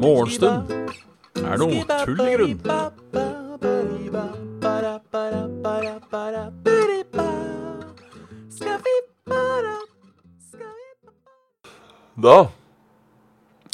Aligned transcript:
Morgenstund 0.00 0.72
er 1.38 1.60
noe 1.60 1.84
tull 2.04 2.22
i 2.24 2.34
grunn. 2.34 2.58
Da 12.20 12.36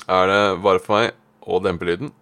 er 0.07 0.27
det 0.31 0.43
bare 0.63 0.81
for 0.85 0.93
meg 0.99 1.15
å 1.43 1.59
dempe 1.65 1.89
lyden. 1.89 2.13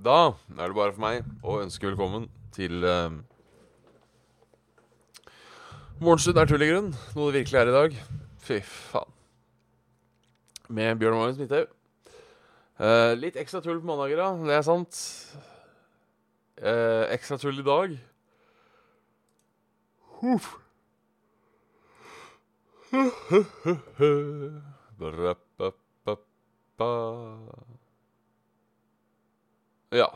Da 0.00 0.32
er 0.56 0.66
det 0.66 0.74
bare 0.78 0.94
for 0.96 1.02
meg 1.04 1.22
å 1.44 1.60
ønske 1.62 1.90
velkommen 1.90 2.30
til 2.56 2.80
uh, 2.82 3.10
Morgenstund 5.96 6.36
er 6.36 6.44
tull 6.44 6.60
i 6.60 6.66
grunn, 6.68 6.90
noe 7.16 7.30
det 7.32 7.40
virkelig 7.40 7.56
er 7.56 7.70
i 7.70 7.72
dag. 7.72 7.94
Fy 8.44 8.58
faen. 8.60 9.12
Med 10.68 10.98
Bjørn 11.00 11.16
Magnus 11.16 11.38
Midthaug. 11.40 11.70
Eh, 12.76 13.12
litt 13.16 13.38
ekstra 13.40 13.62
tull 13.64 13.80
på 13.80 13.88
mandager, 13.88 14.20
da. 14.20 14.26
Det 14.44 14.58
er 14.58 14.66
sant. 14.66 14.98
Eh, 16.60 17.06
ekstra 17.16 17.38
tull 17.40 17.62
i 17.62 17.64
dag. 17.64 17.96
Huff. 20.20 20.50
Ja. 29.96 30.12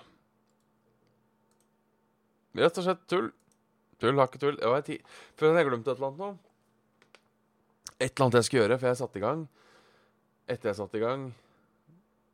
Rett 2.60 2.76
og 2.76 2.84
slett 2.84 3.06
tull. 3.08 3.32
Tull 4.00 4.16
har 4.18 4.30
ikke 4.30 4.40
tull. 4.40 4.56
Det 4.56 4.84
ti 4.86 4.96
Før 5.38 5.56
jeg 5.58 5.68
glemte 5.68 5.92
et 5.92 5.98
eller 5.98 6.08
annet 6.08 6.22
nå. 6.24 6.30
Et 8.00 8.08
eller 8.08 8.24
annet 8.26 8.38
jeg 8.40 8.46
skulle 8.48 8.62
gjøre 8.64 8.80
før 8.80 8.92
jeg 8.92 9.00
satte 9.02 9.20
i 9.20 9.24
gang. 9.24 9.40
Etter 10.50 10.70
jeg 10.70 10.78
satte 10.80 10.96
i 10.98 11.04
gang. 11.04 11.26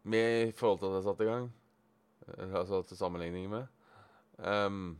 Med 0.06 0.26
i 0.46 0.52
forhold 0.54 0.78
til 0.80 0.88
at 0.92 0.98
jeg 1.00 1.06
satte 1.08 1.26
i 1.26 1.30
gang. 1.30 1.48
Eh, 2.28 2.52
Altså 2.62 2.82
til 2.86 2.96
sammenligning 2.98 3.50
med. 3.50 3.64
Um. 4.36 4.98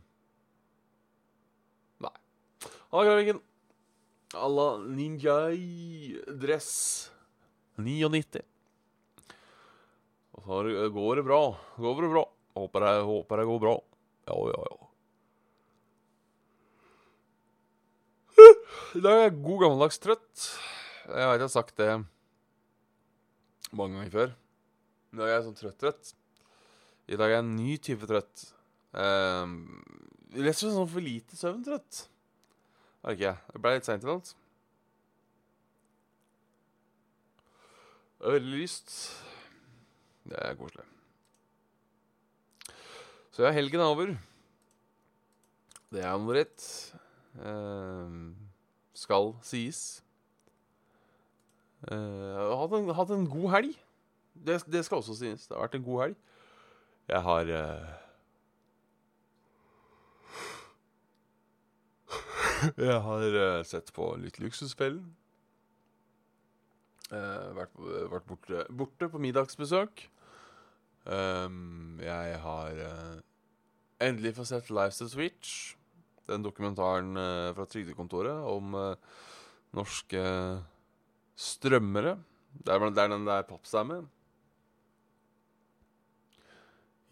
nei. 2.03 2.15
Halla, 2.91 3.05
Graviken. 3.07 3.39
Alla 4.35 4.67
ninjai-dress. 4.83 6.71
99. 7.77 8.41
Og 10.37 10.43
så 10.43 10.89
går 10.93 11.15
det 11.21 11.25
bra. 11.29 11.41
Går 11.77 12.01
det 12.01 12.11
bra. 12.11 12.25
Håper 12.57 12.79
det, 12.83 12.93
håper 13.05 13.37
det 13.37 13.45
går 13.45 13.59
bra. 13.61 13.75
Ja, 14.27 14.35
ja, 14.49 14.65
ja. 14.71 14.86
I 18.97 19.01
dag 19.03 19.13
er 19.13 19.27
jeg 19.27 19.41
god 19.45 19.59
gammeldags 19.61 19.99
trøtt. 20.01 20.43
Jeg 21.05 21.27
vet 21.29 21.35
jeg 21.37 21.43
har 21.43 21.51
sagt 21.53 21.75
det 21.77 21.89
mange 23.77 23.93
ganger 23.93 24.13
før. 24.15 24.31
I 25.13 25.19
dag 25.19 25.27
er 25.27 25.35
jeg 25.35 25.43
sånn 25.45 25.57
trøtt-trøtt. 25.59 26.09
I 27.05 27.19
dag 27.19 27.27
er 27.27 27.35
jeg 27.35 27.43
en 27.43 27.51
ny 27.59 27.75
type 27.83 28.09
trøtt. 28.09 28.45
Um, 28.97 29.53
rett 30.33 30.63
og 30.65 30.73
sånn 30.79 30.89
for 30.89 31.05
lite 31.05 31.37
søvn-trøtt. 31.37 31.99
Er 33.03 33.13
det 33.13 33.19
ikke? 33.19 33.35
Det 33.51 33.61
ble 33.61 33.75
litt 33.75 33.91
seint 33.91 34.07
i 34.07 34.09
natt. 34.09 34.33
Det 38.17 38.25
er 38.25 38.37
veldig 38.39 38.63
lyst. 38.63 38.97
Det 40.25 40.41
er 40.41 40.57
koselig. 40.57 40.87
Så 43.29 43.45
ja, 43.45 43.53
helgen 43.53 43.85
er 43.85 43.93
over. 43.93 44.17
Det 45.93 46.01
er 46.01 46.17
noe 46.17 46.33
dritt. 46.33 46.65
Ehm, 47.45 48.46
skal 48.97 49.35
sies. 49.45 49.81
Har 51.87 52.57
hatt 52.63 52.73
en, 52.73 52.89
hatt 52.97 53.13
en 53.13 53.27
god 53.29 53.51
helg. 53.53 53.77
Det, 54.33 54.57
det 54.71 54.85
skal 54.85 54.97
også 55.01 55.15
sies. 55.17 55.45
Det 55.47 55.55
har 55.55 55.67
vært 55.67 55.77
en 55.77 55.85
god 55.85 56.01
helg. 56.05 56.17
Jeg 57.07 57.21
har 57.21 57.41
uh... 57.53 57.87
Jeg 62.87 62.99
har 63.01 63.37
uh, 63.37 63.63
sett 63.65 63.93
på 63.93 64.09
litt 64.19 64.39
Luksusfellen. 64.41 65.15
Uh, 67.07 67.55
vært, 67.55 67.77
vært 68.11 68.27
borte, 68.27 68.65
borte 68.67 69.09
på 69.13 69.21
middagsbesøk. 69.23 70.09
Um, 71.07 72.01
jeg 72.03 72.39
har 72.43 72.81
endelig 74.03 74.35
fått 74.35 74.49
sett 74.49 74.69
Lives 74.69 74.97
to 74.99 75.07
Switch. 75.07 75.76
Den 76.27 76.43
dokumentaren 76.43 77.15
eh, 77.17 77.53
fra 77.55 77.65
Trygdekontoret 77.69 78.47
om 78.51 78.75
eh, 78.75 79.17
norske 79.77 80.23
strømmere. 81.37 82.17
Det 82.57 82.73
er, 82.73 82.87
det 82.91 83.03
er 83.03 83.11
den 83.13 83.27
der 83.27 83.45
pappstammen. 83.47 84.07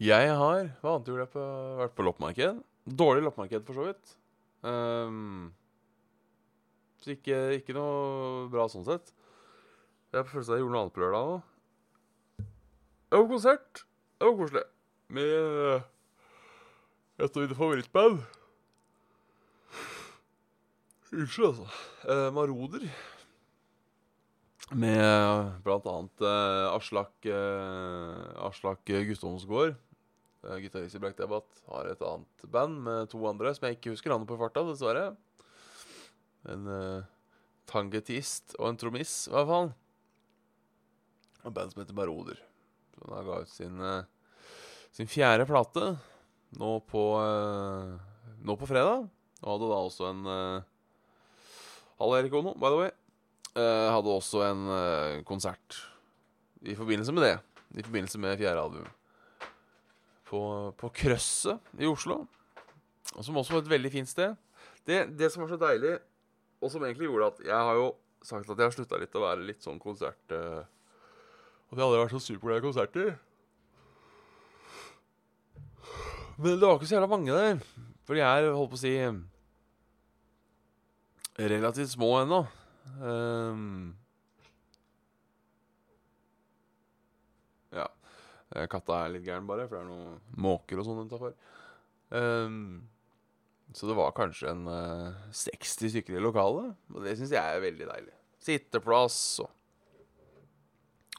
Jeg 0.02 0.28
har 0.28 0.66
Hva 0.82 0.92
annet 0.92 1.08
gjorde 1.08 1.24
jeg 1.24 1.32
på 1.32 1.44
Vært 1.80 1.94
på 1.96 2.04
loppemarked. 2.04 2.58
Dårlig 2.86 3.24
loppemarked, 3.24 3.64
for 3.66 3.78
så 3.78 3.86
vidt. 3.88 4.16
Um, 4.66 5.52
så 7.00 7.14
ikke, 7.14 7.38
ikke 7.60 7.74
noe 7.76 8.46
bra 8.52 8.66
sånn 8.70 8.84
sett. 8.86 9.12
Jeg 10.12 10.20
har 10.20 10.26
på 10.26 10.36
følelsen 10.36 10.52
av 10.52 10.58
jeg 10.58 10.64
gjorde 10.64 10.74
noe 10.74 10.82
annet 10.84 10.94
på 10.96 11.02
lørdag 11.02 11.30
òg. 11.32 12.46
Det 13.06 13.18
var 13.20 13.28
konsert. 13.30 13.82
Det 14.18 14.28
var 14.28 14.36
koselig. 14.40 14.62
Med 15.16 15.32
eh, 15.32 15.84
et 17.22 17.36
av 17.36 17.42
mine 17.42 17.58
favorittband. 17.58 18.22
Unnskyld, 21.14 21.46
altså. 21.46 21.66
Eh, 22.10 22.28
Maroder. 22.34 22.86
Med 24.74 24.98
eh, 24.98 25.50
blant 25.62 25.86
annet 25.86 26.24
eh, 26.26 26.64
Aslak 26.74 27.28
eh, 27.30 28.24
Aslak 28.48 28.82
Guttormsgård. 28.88 29.76
Eh, 30.42 30.58
Gitarist 30.64 30.98
i 30.98 31.02
Black 31.02 31.14
Debate 31.20 31.62
har 31.70 31.92
et 31.92 32.02
annet 32.02 32.48
band 32.50 32.82
med 32.88 33.12
to 33.12 33.22
andre 33.30 33.54
som 33.54 33.68
jeg 33.68 33.78
ikke 33.78 33.94
husker 33.94 34.10
navnet 34.10 34.30
på 34.32 34.40
farta, 34.40 34.66
dessverre. 34.66 35.12
En 36.50 36.66
eh, 36.74 37.06
tangetist 37.70 38.58
og 38.58 38.72
en 38.72 38.82
trommis, 38.82 39.14
i 39.30 39.34
hvert 39.36 39.50
fall. 39.54 39.72
Og 41.46 41.54
band 41.54 41.70
som 41.70 41.84
heter 41.84 42.02
Maroder. 42.02 42.42
Som 42.96 43.14
da 43.14 43.22
ga 43.22 43.42
ut 43.46 43.54
sin, 43.54 43.78
eh, 43.78 44.46
sin 44.90 45.10
fjerde 45.10 45.46
plate 45.46 45.94
nå 46.58 46.78
på, 46.90 47.10
eh, 47.22 47.98
nå 48.42 48.58
på 48.58 48.74
fredag. 48.74 49.06
Og 49.44 49.52
hadde 49.52 49.68
da 49.70 49.84
også 49.86 50.10
en 50.10 50.32
Halla, 51.96 52.18
Erik 52.20 52.34
Ono, 52.36 52.52
by 52.54 52.68
the 52.72 52.78
way. 52.80 52.90
Uh, 53.56 53.88
hadde 53.88 54.12
også 54.12 54.42
en 54.44 54.66
uh, 54.68 55.22
konsert 55.24 55.78
i 56.60 56.74
forbindelse 56.76 57.12
med 57.16 57.24
det. 57.24 57.36
I 57.80 57.84
forbindelse 57.86 58.18
med 58.20 58.36
fjerde 58.36 58.60
album. 58.60 58.88
På, 60.28 60.40
på 60.76 60.90
Krøsset 60.92 61.80
i 61.80 61.88
Oslo. 61.88 62.26
Og 63.14 63.24
som 63.24 63.38
også 63.40 63.56
var 63.56 63.64
et 63.64 63.70
veldig 63.70 63.92
fint 63.94 64.10
sted. 64.10 64.34
Det, 64.86 65.06
det 65.16 65.30
som 65.32 65.42
var 65.42 65.54
så 65.54 65.58
deilig, 65.60 65.94
og 66.60 66.70
som 66.70 66.84
egentlig 66.84 67.08
gjorde 67.08 67.30
at 67.32 67.40
Jeg 67.46 67.68
har 67.68 67.78
jo 67.78 67.86
sagt 68.22 68.50
at 68.50 68.58
jeg 68.58 68.66
har 68.66 68.74
slutta 68.74 69.00
litt 69.00 69.16
å 69.16 69.22
være 69.22 69.46
litt 69.46 69.64
sånn 69.64 69.80
konsert... 69.82 70.36
Og 71.66 71.72
At 71.72 71.80
jeg 71.80 71.86
aldri 71.86 71.98
har 71.98 72.04
vært 72.04 72.14
så 72.14 72.22
superglad 72.22 72.60
i 72.60 72.66
konserter. 72.66 73.08
Men 76.36 76.60
det 76.60 76.68
var 76.68 76.76
ikke 76.76 76.90
så 76.90 76.98
jævla 76.98 77.08
mange 77.10 77.34
der. 77.34 77.64
For 78.06 78.14
de 78.14 78.22
er, 78.22 78.50
holdt 78.52 78.70
på 78.74 78.78
å 78.78 78.82
si 78.84 78.92
Relativt 81.36 81.90
små 81.90 82.14
ennå. 82.22 82.46
Um, 82.96 83.96
ja. 87.76 87.84
Eh, 88.54 88.64
Katta 88.72 89.02
er 89.02 89.12
litt 89.12 89.26
gæren, 89.26 89.48
bare, 89.48 89.66
for 89.68 89.76
det 89.76 89.82
er 89.84 89.90
noen 89.90 90.20
måker 90.40 90.80
og 90.80 90.88
sånn 90.88 91.02
utafor. 91.04 91.34
så 93.76 93.88
det 93.90 93.96
var 93.98 94.14
kanskje 94.16 94.48
en 94.54 94.64
uh, 94.70 95.26
60 95.34 95.92
stykker 95.92 96.16
i 96.16 96.24
lokalet. 96.24 96.72
Og 96.94 97.04
det 97.04 97.18
syns 97.18 97.34
jeg 97.36 97.42
er 97.42 97.60
veldig 97.60 97.90
deilig. 97.90 98.16
Sitteplass 98.40 99.20
og 99.42 99.52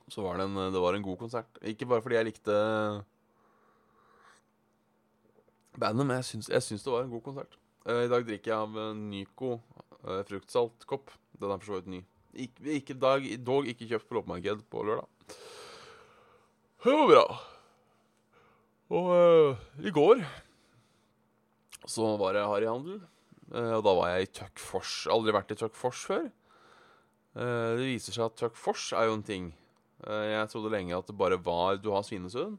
Så 0.07 0.23
var 0.23 0.37
det 0.39 0.47
en, 0.47 0.71
det 0.71 0.81
var 0.81 0.95
en 0.95 1.03
god 1.03 1.17
konsert. 1.19 1.59
Ikke 1.61 1.85
bare 1.85 2.01
fordi 2.01 2.15
jeg 2.15 2.29
likte 2.29 2.53
bandet, 5.77 6.07
men 6.07 6.15
jeg 6.15 6.25
syns, 6.31 6.49
jeg 6.49 6.63
syns 6.63 6.85
det 6.85 6.93
var 6.93 7.03
en 7.03 7.11
god 7.11 7.21
konsert. 7.21 7.59
Uh, 7.85 8.07
I 8.07 8.09
dag 8.09 8.25
drikker 8.25 8.55
jeg 8.55 8.57
av 8.57 8.95
Nyco 8.97 9.59
eh, 10.05 10.23
fruktsaltkopp. 10.29 11.11
Den 11.37 11.53
er 11.53 11.61
for 11.61 11.71
så 11.71 11.79
vidt 11.79 11.91
ny. 11.93 12.01
Ikke, 12.37 12.65
ikke 12.77 12.97
dag, 13.01 13.27
dog 13.41 13.69
ikke 13.69 13.87
kjøpt 13.89 14.09
på 14.09 14.17
loppemarked 14.19 14.63
på 14.69 14.83
lørdag. 14.85 15.37
Det 16.85 16.95
var 16.95 17.09
bra. 17.09 17.27
Og 18.93 19.07
uh, 19.11 19.63
i 19.83 19.91
går 19.91 20.21
så 21.89 22.13
var 22.21 22.37
jeg 22.37 22.47
harryhandel. 22.47 23.01
Uh, 23.51 23.73
og 23.79 23.81
da 23.83 23.95
var 23.97 24.11
jeg 24.13 24.27
i 24.27 24.33
Tuck 24.39 24.61
Fors. 24.61 24.93
Aldri 25.11 25.33
vært 25.35 25.51
i 25.51 25.57
Tuck 25.59 25.75
Fors 25.75 26.05
før. 26.07 26.29
Uh, 27.35 27.75
det 27.79 27.89
viser 27.89 28.15
seg 28.15 28.29
at 28.29 28.37
Tuck 28.39 28.55
Fors 28.59 28.91
er 28.95 29.09
jo 29.09 29.17
en 29.17 29.25
ting. 29.25 29.49
Eh, 30.05 30.25
jeg 30.33 30.49
trodde 30.51 30.73
lenge 30.73 30.97
at 30.97 31.07
det 31.09 31.17
bare 31.17 31.39
var 31.41 31.79
Du 31.81 31.89
har 31.93 32.03
Svinesund, 32.05 32.57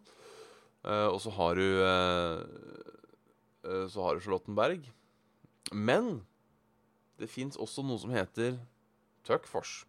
eh, 0.85 1.07
og 1.07 1.21
så 1.23 1.31
har 1.37 1.55
du 1.55 1.67
eh, 1.85 2.41
eh, 3.65 3.85
Så 3.87 4.03
har 4.03 4.15
du 4.15 4.25
Charlottenberg. 4.25 4.89
Men 5.73 6.27
Det 7.19 7.29
fins 7.31 7.59
også 7.59 7.83
noe 7.87 7.99
som 8.01 8.13
heter 8.15 8.57
Tuckfors. 9.27 9.83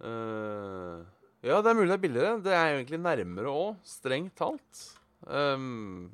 Uh, 0.00 1.04
ja, 1.44 1.60
det 1.60 1.70
er 1.70 1.76
mulig 1.76 1.90
det 1.90 1.96
er 1.96 2.04
billigere. 2.04 2.40
Det 2.44 2.56
er 2.56 2.74
egentlig 2.74 3.00
nærmere 3.00 3.52
òg, 3.52 3.78
strengt 3.86 4.34
talt. 4.40 4.82
Um, 5.28 6.10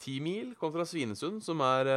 ti 0.00 0.18
mil 0.24 0.54
kontra 0.58 0.86
Svinesund, 0.88 1.40
som 1.44 1.60
er 1.64 1.90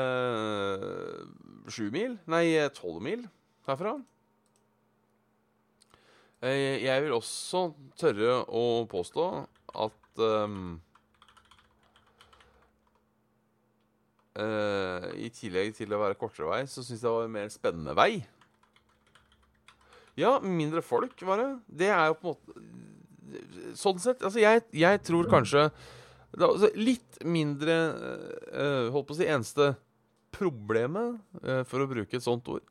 sju 1.71 1.87
mil 1.93 2.17
Nei, 2.31 2.45
tolv 2.75 3.01
mil 3.03 3.25
herfra. 3.67 3.95
Jeg 6.41 7.03
vil 7.05 7.13
også 7.13 7.67
tørre 8.01 8.39
å 8.49 8.63
påstå 8.89 9.25
at 9.83 10.23
um, 10.25 10.79
uh, 14.39 15.09
I 15.17 15.31
tillegg 15.33 15.73
til 15.77 15.91
å 15.93 15.99
være 16.01 16.19
kortere 16.19 16.49
vei, 16.49 16.61
så 16.69 16.83
syns 16.83 16.99
jeg 16.99 17.07
det 17.07 17.15
var 17.15 17.27
en 17.27 17.35
mer 17.35 17.51
spennende 17.51 17.95
vei. 17.97 18.11
Ja, 20.19 20.35
mindre 20.43 20.83
folk, 20.83 21.15
var 21.27 21.41
det. 21.41 21.49
Det 21.81 21.89
er 21.91 22.11
jo 22.11 22.17
på 22.19 22.33
en 22.33 22.37
måte 22.37 23.77
Sånn 23.79 23.99
sett 24.03 24.23
Altså, 24.27 24.41
jeg, 24.43 24.59
jeg 24.75 24.99
tror 25.07 25.29
kanskje 25.31 25.69
det 26.35 26.43
altså 26.43 26.67
Litt 26.75 27.21
mindre 27.23 27.77
uh, 28.51 28.89
Holdt 28.91 29.07
på 29.07 29.15
å 29.15 29.19
si 29.21 29.27
eneste 29.27 29.69
problemet, 30.35 31.15
uh, 31.43 31.61
for 31.67 31.83
å 31.83 31.87
bruke 31.87 32.15
et 32.17 32.23
sånt 32.23 32.47
ord, 32.51 32.63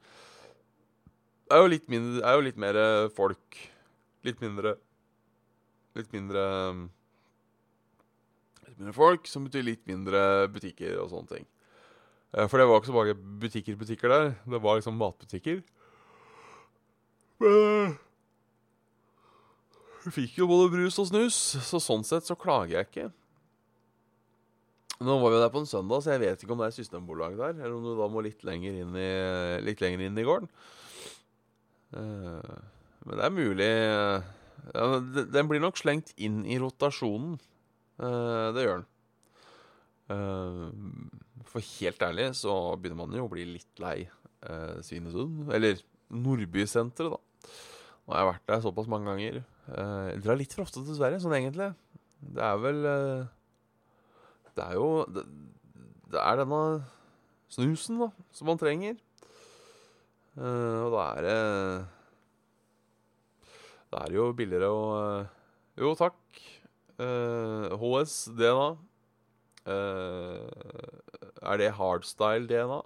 er 1.53 1.61
jo 1.61 1.73
litt, 1.73 1.87
mindre, 1.93 2.23
er 2.25 2.37
jo 2.39 2.45
litt 2.47 2.61
mer 2.61 2.79
folk. 3.13 3.59
Litt 4.25 4.41
mindre 4.45 4.77
Litt 5.97 6.13
mindre 6.15 6.45
Litt 6.77 7.00
mindre 8.81 8.97
folk, 8.97 9.29
som 9.29 9.47
betyr 9.47 9.67
litt 9.67 9.87
mindre 9.89 10.49
butikker 10.53 10.99
og 11.03 11.13
sånne 11.13 11.37
ting. 11.37 11.49
Eh, 12.35 12.47
for 12.47 12.59
det 12.59 12.67
var 12.69 12.81
ikke 12.81 12.93
så 12.93 12.97
mange 12.97 13.17
butikker-butikker 13.45 14.13
der. 14.13 14.33
Det 14.49 14.63
var 14.65 14.81
liksom 14.81 14.99
matbutikker. 15.01 15.63
Men 17.41 17.97
vi 20.05 20.13
fikk 20.17 20.39
jo 20.41 20.49
både 20.49 20.71
brus 20.73 20.99
og 21.01 21.11
snus, 21.11 21.37
så 21.67 21.81
sånn 21.83 22.05
sett 22.09 22.29
så 22.29 22.37
klager 22.39 22.79
jeg 22.79 22.89
ikke. 22.89 23.09
Nå 25.05 25.17
var 25.21 25.33
vi 25.33 25.41
der 25.41 25.53
på 25.53 25.61
en 25.63 25.69
søndag, 25.69 26.03
så 26.05 26.13
jeg 26.15 26.23
vet 26.25 26.43
ikke 26.45 26.53
om 26.53 26.61
det 26.61 26.69
er 26.69 26.77
systembolag 26.77 27.37
der, 27.39 27.55
eller 27.57 27.77
om 27.77 27.85
du 27.85 27.95
da 27.97 28.09
må 28.13 28.21
litt 28.25 28.45
lenger 28.45 28.83
inn 28.83 28.97
i, 29.01 29.13
litt 29.65 29.81
lenger 29.81 30.05
inn 30.05 30.21
i 30.21 30.25
gården. 30.29 30.51
Uh, 31.97 32.57
men 33.09 33.17
det 33.19 33.25
er 33.27 33.33
mulig 33.35 33.71
Den 35.35 35.49
blir 35.51 35.59
nok 35.59 35.81
slengt 35.81 36.13
inn 36.21 36.45
i 36.47 36.59
rotasjonen. 36.61 37.41
Uh, 38.01 38.51
det 38.57 38.65
gjør 38.65 38.81
den. 38.81 38.87
Uh, 40.11 41.45
for 41.47 41.63
helt 41.63 42.03
ærlig 42.03 42.31
så 42.39 42.55
begynner 42.81 43.03
man 43.03 43.17
jo 43.19 43.27
å 43.27 43.33
bli 43.33 43.47
litt 43.57 43.83
lei 43.83 43.99
Svinesund. 44.87 45.51
Eller 45.53 45.83
Nordbysenteret, 46.09 47.13
da. 47.13 47.51
Nå 48.07 48.15
har 48.15 48.23
jeg 48.23 48.29
vært 48.31 48.47
der 48.49 48.63
såpass 48.65 48.89
mange 48.89 49.11
ganger. 49.11 49.43
Jeg 49.69 50.23
drar 50.25 50.39
litt 50.41 50.55
for 50.57 50.65
ofte 50.65 50.81
til 50.81 50.97
Sverige, 50.97 51.21
sånn 51.21 51.37
egentlig. 51.37 51.69
Det 52.21 52.43
er 52.47 52.57
vel 52.61 52.81
Det 54.57 54.65
er 54.65 54.75
jo 54.77 54.89
Det, 55.09 55.23
det 56.13 56.23
er 56.25 56.41
denne 56.41 56.63
snusen, 57.53 58.01
da, 58.01 58.09
som 58.33 58.49
man 58.51 58.61
trenger. 58.61 58.97
Uh, 60.39 60.87
og 60.87 60.93
da 60.95 61.05
er 61.19 61.25
det 61.27 61.39
Da 63.91 64.03
er 64.05 64.13
det 64.13 64.19
jo 64.21 64.27
billigere 64.39 64.69
å 64.71 64.83
uh, 64.95 65.33
Jo, 65.81 65.95
takk. 65.99 66.20
Uh, 67.01 67.73
HS 67.81 68.29
DNA. 68.37 68.77
er 71.41 71.57
det 71.61 71.77
hardstyle 71.79 72.49
DNA? 72.49 72.81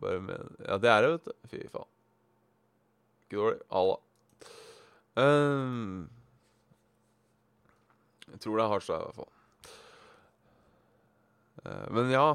Bare 0.00 0.20
med, 0.20 0.56
ja, 0.66 0.76
det 0.76 0.90
er 0.90 1.02
det, 1.02 1.10
vet 1.10 1.24
du. 1.24 1.32
Fy 1.48 1.60
faen. 1.72 1.90
Ikke 3.24 3.36
dårlig. 3.38 3.60
Allah. 3.70 4.00
jeg 8.30 8.40
tror 8.40 8.56
det 8.56 8.64
er 8.64 8.72
hardstyle, 8.74 9.00
i 9.00 9.04
hvert 9.08 9.20
fall. 9.20 9.32
men 11.96 12.10
ja. 12.12 12.28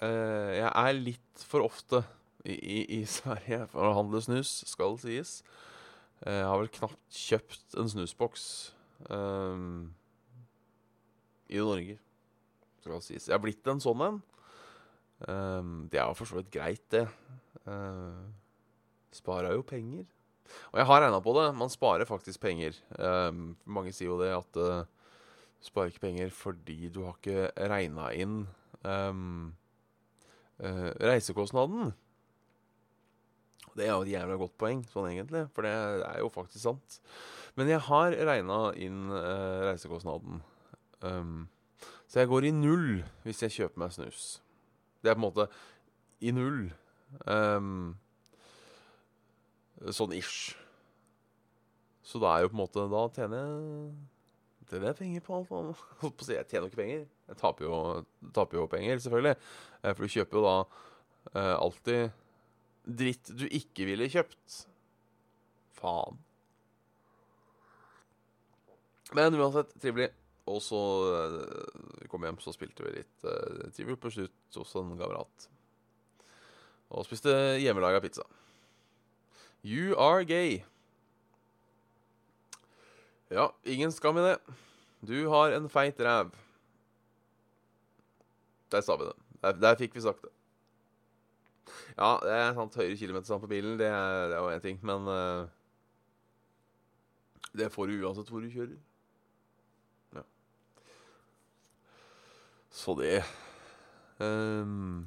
jeg 0.00 0.72
er 0.72 0.92
litt 1.02 1.44
for 1.48 1.60
ofte 1.64 2.02
i, 2.44 3.00
i, 3.00 3.04
Sverige 3.08 3.66
for 3.72 3.88
å 3.88 3.96
handle 4.00 4.22
snus, 4.22 4.64
skal 4.68 4.96
det 4.96 5.04
sies. 5.04 5.42
Jeg 6.24 6.44
har 6.48 6.58
vel 6.58 6.72
knapt 6.74 7.20
kjøpt 7.28 7.78
en 7.78 7.90
snusboks 7.92 8.48
um, 9.06 9.94
i 11.48 11.60
Norge, 11.62 11.96
skal 12.82 12.98
det 12.98 13.06
sies. 13.06 13.28
Jeg 13.28 13.36
har 13.36 13.42
blitt 13.44 13.70
en 13.70 13.80
sånn 13.82 14.04
en. 14.04 14.20
Um, 15.26 15.72
det 15.90 15.98
er 16.00 16.06
jo 16.10 16.18
for 16.18 16.30
så 16.30 16.38
vidt 16.38 16.52
greit, 16.54 16.84
det. 16.94 17.06
Uh, 17.64 18.28
sparer 19.14 19.56
jo 19.56 19.66
penger. 19.66 20.06
Og 20.72 20.80
jeg 20.80 20.88
har 20.88 21.02
regna 21.04 21.20
på 21.24 21.34
det. 21.36 21.46
Man 21.56 21.72
sparer 21.72 22.08
faktisk 22.08 22.42
penger. 22.44 22.76
Um, 22.96 23.52
mange 23.68 23.92
sier 23.96 24.12
jo 24.12 24.20
det 24.20 24.32
at 24.36 24.60
uh, 24.60 24.84
sparer 25.64 25.92
ikke 25.92 26.06
penger 26.06 26.34
fordi 26.34 26.90
du 26.92 27.02
har 27.06 27.16
ikke 27.18 27.48
regna 27.70 28.10
inn 28.16 28.42
um, 28.84 29.50
uh, 30.62 30.90
reisekostnaden. 31.02 31.92
Det 33.78 33.86
er 33.86 33.92
jo 33.92 34.02
et 34.02 34.10
jævla 34.10 34.38
godt 34.40 34.56
poeng, 34.58 34.80
sånn 34.90 35.06
egentlig, 35.12 35.44
for 35.54 35.66
det 35.66 35.70
er 35.70 36.16
jo 36.18 36.30
faktisk 36.34 36.64
sant. 36.64 36.98
Men 37.58 37.70
jeg 37.72 37.82
har 37.88 38.14
regna 38.28 38.58
inn 38.78 39.08
uh, 39.10 39.66
reisekostnaden. 39.66 40.42
Um, 41.02 41.48
så 42.06 42.22
jeg 42.22 42.30
går 42.30 42.48
i 42.48 42.52
null 42.54 43.00
hvis 43.24 43.42
jeg 43.44 43.56
kjøper 43.56 43.82
meg 43.82 43.96
snus. 43.96 44.28
Det 45.02 45.10
er 45.10 45.18
på 45.18 45.22
en 45.22 45.26
måte 45.26 45.48
i 46.22 46.32
null. 46.34 46.68
Um, 47.26 47.96
sånn 49.94 50.14
ish. 50.16 50.54
Så 52.06 52.20
da 52.22 52.36
er 52.36 52.44
jo 52.44 52.50
på 52.52 52.56
en 52.56 52.62
måte 52.62 52.84
Da 52.88 53.02
tjener 53.12 53.42
jeg 53.42 54.68
tjener 54.68 54.90
jeg 54.90 54.98
penger 55.00 55.24
på 55.24 55.38
alt. 55.38 55.50
Holdt 56.02 56.16
på 56.20 56.24
å 56.24 56.28
si, 56.28 56.36
Jeg 56.36 56.48
tjener 56.48 56.66
jo 56.66 56.72
ikke 56.72 56.82
penger. 56.82 57.04
Jeg 57.30 57.40
taper 57.42 57.66
jo, 57.66 57.80
taper 58.36 58.60
jo 58.60 58.68
penger, 58.70 59.02
selvfølgelig. 59.04 59.36
Eh, 59.82 59.92
for 59.92 60.04
du 60.04 60.14
kjøper 60.14 60.38
jo 60.38 60.46
da 60.46 60.56
uh, 61.34 61.56
alltid 61.58 62.16
dritt 62.98 63.32
du 63.36 63.46
ikke 63.48 63.88
ville 63.88 64.08
kjøpt. 64.12 64.62
Faen. 65.78 66.20
Men 69.16 69.36
uansett, 69.38 69.70
trivelig. 69.80 70.10
Og 70.48 70.62
så 70.64 70.78
uh, 70.78 72.08
kom 72.08 72.24
hjem, 72.24 72.38
så 72.40 72.54
spilte 72.54 72.84
vi 72.86 72.94
litt 73.00 73.28
uh, 73.28 73.96
på 74.00 74.12
slutt 74.12 74.56
hos 74.56 74.74
en 74.80 74.96
kamerat. 74.96 75.48
Og 76.88 77.04
spiste 77.04 77.32
hjemmelaga 77.60 78.00
pizza. 78.00 78.24
You 79.64 79.92
are 80.00 80.24
gay. 80.24 80.62
Ja, 83.28 83.50
ingen 83.64 83.92
skam 83.92 84.16
i 84.16 84.24
det. 84.24 84.38
Du 85.04 85.28
har 85.28 85.52
en 85.52 85.68
feit 85.68 86.00
ræv. 86.00 86.32
Der 88.72 88.80
sa 88.80 88.96
vi 88.96 89.04
det. 89.04 89.16
Der, 89.42 89.52
der 89.52 89.76
fikk 89.76 89.94
vi 89.94 90.00
sagt 90.00 90.24
det. 90.24 90.32
Ja, 91.98 92.16
det 92.24 92.32
er 92.32 92.54
sant. 92.56 92.76
Høyere 92.80 92.96
kilometerstand 92.96 93.44
på 93.44 93.52
bilen, 93.52 93.76
det 93.78 93.86
er, 93.86 94.28
det 94.30 94.36
er 94.38 94.40
jo 94.40 94.56
én 94.56 94.64
ting. 94.64 94.80
Men 94.80 95.08
uh, 95.12 95.48
det 97.52 97.72
får 97.74 97.86
du 97.86 98.00
uansett 98.00 98.32
hvor 98.32 98.40
du 98.40 98.48
kjører. 98.48 98.78
Så 102.70 102.94
det 102.98 103.22
um. 104.18 105.06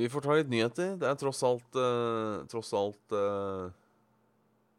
Vi 0.00 0.08
får 0.08 0.24
ta 0.24 0.36
litt 0.38 0.48
nyheter. 0.48 0.94
Det 0.96 1.08
er 1.08 1.16
tross 1.20 1.42
alt 1.44 1.76
uh, 1.76 2.40
Tross 2.48 2.70
alt 2.78 3.12
uh, 3.12 3.68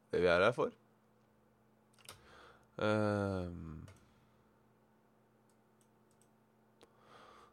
det 0.10 0.24
vi 0.24 0.30
er 0.32 0.48
her 0.48 0.56
for. 0.56 0.74
Um, 2.82 3.84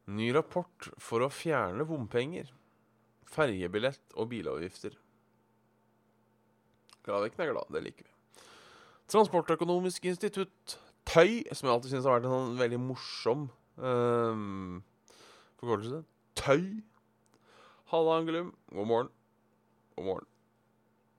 Ny 0.08 0.30
rapport 0.32 0.88
for 0.96 1.20
å 1.20 1.28
fjerne 1.28 1.84
bompenger, 1.84 2.48
ferjebillett 3.28 4.16
og 4.16 4.30
bilavgifter. 4.30 4.94
Gladvekten 7.08 7.44
er 7.44 7.52
glad, 7.54 7.72
det 7.72 7.84
liker 7.86 8.04
vi. 8.04 8.14
Transportøkonomisk 9.08 10.04
institutt, 10.10 10.78
TØI, 11.08 11.40
som 11.56 11.68
jeg 11.68 11.74
alltid 11.74 11.94
syns 11.94 12.04
har 12.04 12.18
vært 12.18 12.28
en 12.28 12.34
sånn 12.34 12.58
veldig 12.60 12.80
morsom 12.84 13.46
um, 13.80 14.82
forkortelse. 15.60 16.02
TØI. 16.36 16.82
Halla, 17.88 18.18
Angelum. 18.20 18.52
God 18.74 18.90
morgen. 18.90 19.14
God 19.96 20.10
morgen. 20.10 20.28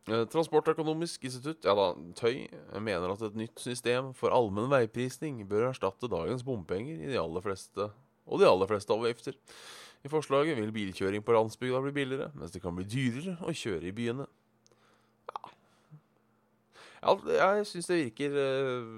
Eh, 0.09 0.25
Transportøkonomisk 0.29 1.25
institutt, 1.25 1.65
ja 1.65 1.73
da, 1.77 1.89
TØI, 2.17 2.45
mener 2.81 3.13
at 3.13 3.25
et 3.25 3.37
nytt 3.37 3.61
system 3.61 4.13
for 4.17 4.33
allmenn 4.33 4.69
veiprisning 4.71 5.41
bør 5.49 5.71
erstatte 5.71 6.09
dagens 6.09 6.45
bompenger 6.45 7.01
i 7.01 7.09
de 7.11 7.19
aller 7.21 7.45
fleste 7.45 7.89
og 8.29 8.41
de 8.41 8.45
aller 8.45 8.69
fleste 8.69 8.93
avgifter. 8.93 9.37
I 10.05 10.09
forslaget 10.11 10.57
vil 10.57 10.71
bilkjøring 10.73 11.25
på 11.25 11.33
landsbygda 11.35 11.81
bli 11.83 11.93
billigere, 11.97 12.29
mens 12.37 12.53
det 12.53 12.61
kan 12.63 12.77
bli 12.77 12.85
dyrere 12.87 13.35
å 13.43 13.53
kjøre 13.53 13.89
i 13.89 13.95
byene. 13.95 14.29
Ja. 16.99 17.15
Jeg 17.39 17.67
syns 17.69 17.89
det 17.89 17.99
virker 18.03 18.37
eh, 18.43 18.93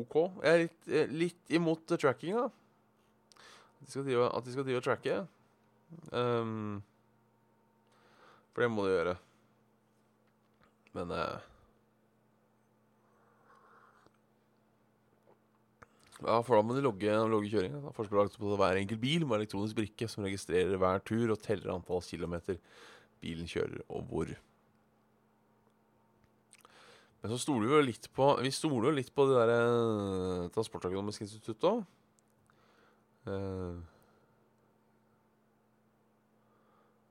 OK. 0.00 0.16
Jeg 0.44 0.52
er 0.52 0.64
litt, 0.64 0.88
eh, 0.88 1.12
litt 1.24 1.56
imot 1.58 1.96
trackinga. 1.96 2.46
At 3.78 3.86
de 3.86 3.92
skal 3.94 4.06
drive, 4.08 4.28
at 4.28 4.46
de 4.46 4.54
skal 4.54 4.66
drive 4.66 4.82
og 4.82 4.86
tracke. 4.86 5.20
Um, 6.12 6.80
for 8.52 8.64
det 8.64 8.72
må 8.72 8.84
de 8.84 8.96
gjøre. 8.96 9.14
Men 10.96 11.14
uh, 11.14 11.38
Ja, 16.18 16.40
for 16.42 16.58
da 16.58 16.64
må 16.66 16.74
de 16.74 16.82
logge, 16.82 17.12
logge 17.30 17.50
kjøringa. 17.52 17.78
Lagt 17.94 18.38
på 18.40 18.56
hver 18.58 18.80
enkelt 18.80 19.00
bil 19.02 19.22
med 19.22 19.38
elektronisk 19.38 19.78
brikke 19.78 20.08
som 20.10 20.26
registrerer 20.26 20.74
hver 20.80 21.02
tur 21.06 21.30
og 21.30 21.38
teller 21.44 21.76
antall 21.76 22.02
kilometer 22.02 22.58
bilen 23.22 23.46
kjører, 23.50 23.84
og 23.86 24.08
hvor. 24.10 24.32
Men 27.22 27.32
så 27.32 27.38
stoler 27.42 27.66
vi 27.66 27.74
jo 27.74 27.84
litt 27.84 28.10
på 28.14 28.30
Vi 28.44 28.50
stoler 28.54 28.90
jo 28.90 28.96
litt 28.98 29.10
på 29.14 29.26
det 29.26 29.38
der 29.40 29.54
eh, 29.54 30.48
Transportøkonomiske 30.54 31.26
instituttet 31.26 31.66
òg. 31.66 31.86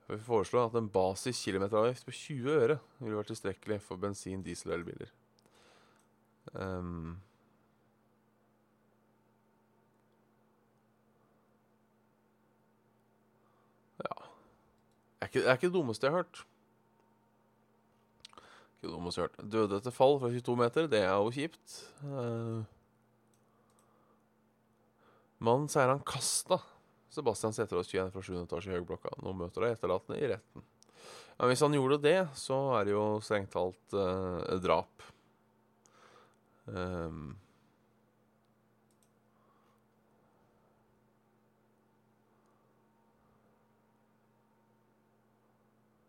vi 0.08 0.24
foreslår 0.24 0.66
at 0.66 0.76
en 0.80 0.88
basis 0.90 1.40
kilometeravgift 1.44 2.06
på 2.08 2.14
20 2.16 2.52
øre 2.56 2.76
ville 2.98 3.18
vært 3.18 3.28
tilstrekkelig 3.34 3.80
for 3.84 4.00
bensin-, 4.00 4.42
diesel- 4.42 4.72
og 4.72 4.78
elbiler. 4.78 5.10
Um, 6.54 7.18
ja 14.00 14.14
Det 15.20 15.28
er 15.28 15.32
det 15.34 15.44
er 15.44 15.58
ikke 15.58 15.68
det 15.68 15.76
dummeste 15.76 16.06
jeg 16.08 16.14
har 16.14 16.22
hørt. 16.22 16.46
Dummeste 18.82 19.24
jeg 19.24 19.28
har. 19.28 19.46
Døde 19.54 19.78
etter 19.80 19.94
fall 19.94 20.18
fra 20.22 20.30
22 20.32 20.56
meter, 20.60 20.88
det 20.90 21.02
er 21.02 21.14
jo 21.16 21.32
kjipt. 21.34 21.78
Uh, 22.04 22.62
Mannen 25.42 25.70
sier 25.70 25.90
han 25.90 26.02
kasta 26.06 26.60
Sebastian 27.14 27.54
Sæterås 27.54 27.90
21 27.90 28.10
fra 28.14 28.22
7. 28.22 28.34
etasje 28.42 28.72
i 28.72 28.76
Høgblokka. 28.76 29.14
Nå 29.22 29.34
møter 29.38 29.64
de 29.64 29.72
etterlatende 29.74 30.18
i 30.20 30.30
retten. 30.34 30.64
Ja, 31.38 31.46
hvis 31.46 31.62
han 31.62 31.74
gjorde 31.76 32.00
det, 32.02 32.18
så 32.34 32.56
er 32.78 32.88
det 32.88 32.96
jo 32.96 33.04
strengt 33.22 33.52
talt 33.54 33.94
uh, 33.94 34.58
drap. 34.58 35.04
Um, 36.66 37.36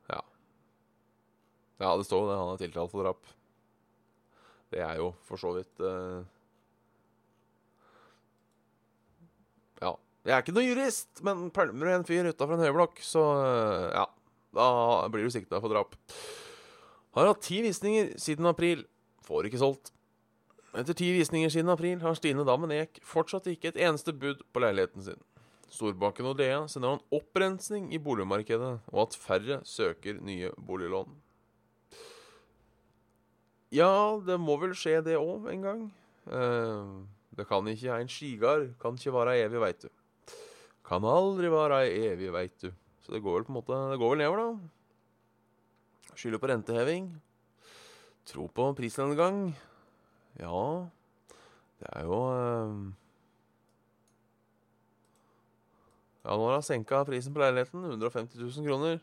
ja. 0.10 0.20
Ja, 1.80 1.94
det 1.96 2.06
står 2.08 2.26
jo 2.26 2.30
det. 2.30 2.38
Han 2.40 2.52
er 2.54 2.62
tiltalt 2.62 2.92
for 2.92 3.06
drap. 3.06 3.32
Det 4.70 4.84
er 4.86 5.00
jo 5.00 5.14
for 5.26 5.42
så 5.42 5.54
vidt 5.56 5.82
uh, 5.82 6.22
Ja. 9.80 9.96
Jeg 10.28 10.36
er 10.36 10.44
ikke 10.44 10.54
noen 10.54 10.68
jurist, 10.68 11.24
men 11.26 11.48
pælmer 11.56 11.88
du 11.88 11.94
en 11.96 12.06
fyr 12.06 12.28
utafor 12.28 12.58
en 12.58 12.66
høyblokk, 12.68 13.00
så 13.04 13.24
uh, 13.40 13.86
ja. 13.96 14.06
Da 14.56 14.66
blir 15.14 15.28
du 15.28 15.32
sikta 15.34 15.62
for 15.62 15.72
drap. 15.72 15.94
Har 17.14 17.30
hatt 17.30 17.42
ti 17.46 17.62
visninger 17.62 18.16
siden 18.22 18.50
april. 18.50 18.84
Får 19.26 19.46
ikke 19.46 19.62
solgt. 19.62 19.92
Etter 20.78 20.98
ti 20.98 21.10
visninger 21.14 21.50
siden 21.54 21.70
april 21.74 22.02
har 22.02 22.18
Stine 22.18 22.46
Dammen 22.46 22.74
Eek 22.74 23.00
fortsatt 23.06 23.48
ikke 23.50 23.72
et 23.72 23.80
eneste 23.82 24.14
bud 24.14 24.42
på 24.54 24.62
leiligheten 24.62 25.06
sin. 25.06 25.22
Storbanken 25.70 26.26
Nordea 26.26 26.64
sender 26.70 26.98
en 26.98 27.04
opprensning 27.14 27.92
i 27.94 28.02
boligmarkedet, 28.02 28.80
og 28.90 29.02
at 29.06 29.18
færre 29.18 29.60
søker 29.70 30.18
nye 30.26 30.50
boliglån. 30.58 31.14
Ja, 33.70 34.18
det 34.26 34.40
må 34.42 34.56
vel 34.58 34.74
skje 34.78 34.98
det 35.06 35.20
òg 35.20 35.46
en 35.52 35.66
gang. 35.66 35.82
Uh, 36.26 37.06
det 37.38 37.46
kan 37.50 37.68
ikke 37.70 38.00
en 38.02 38.10
skigard, 38.10 38.72
kan 38.82 38.98
ikke 38.98 39.14
være 39.14 39.38
evig, 39.44 39.62
veit 39.62 39.84
du. 39.86 39.90
Kan 40.90 41.06
aldri 41.06 41.52
være 41.54 41.84
evig, 41.94 42.32
veit 42.34 42.56
du. 42.64 42.72
Så 43.06 43.14
det 43.14 43.22
går 43.22 43.40
vel 43.40 43.46
på 43.46 43.54
en 43.54 43.58
måte 43.60 43.78
Det 43.92 44.00
går 44.02 44.16
vel 44.16 44.24
nedover, 44.24 44.40
da. 44.42 46.16
Skylder 46.18 46.42
på 46.42 46.50
renteheving. 46.50 47.12
Tro 48.26 48.48
på 48.54 48.66
prisnedgang. 48.78 49.54
Ja, 50.40 50.90
det 51.80 51.94
er 51.94 52.10
jo 52.10 52.20
uh... 52.26 52.90
Ja, 56.26 56.36
nå 56.36 56.50
har 56.50 56.58
han 56.58 56.66
senka 56.66 57.06
prisen 57.08 57.34
på 57.34 57.42
leiligheten. 57.42 57.86
150 57.86 58.38
000 58.42 58.68
kroner. 58.68 59.00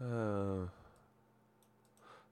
Uh... 0.00 0.70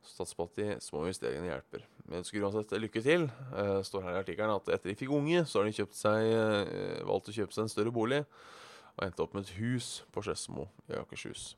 Statspatt 0.05 0.55
de 0.59 0.69
små 0.85 1.05
investeringene 1.07 1.49
hjelper. 1.49 1.85
Men 2.05 2.21
ønsker 2.21 2.45
uansett 2.45 2.77
lykke 2.77 3.03
til. 3.05 3.27
Uh, 3.55 3.81
står 3.87 4.05
her 4.05 4.19
i 4.19 4.23
artikkelen 4.23 4.55
at 4.59 4.71
etter 4.77 4.93
de 4.93 4.99
fikk 5.01 5.15
unge, 5.17 5.45
så 5.49 5.63
har 5.63 5.71
de 5.71 5.75
seg, 5.97 6.31
uh, 6.31 7.03
valgt 7.09 7.33
å 7.33 7.37
kjøpe 7.39 7.57
seg 7.57 7.67
en 7.67 7.73
større 7.73 7.95
bolig. 7.95 8.23
Og 8.95 9.07
endte 9.09 9.25
opp 9.25 9.35
med 9.35 9.47
et 9.47 9.57
hus 9.59 10.03
på 10.15 10.23
Skedsmo 10.23 10.69
i 10.93 10.99
Akershus. 11.01 11.55